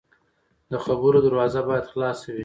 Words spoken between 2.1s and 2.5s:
وي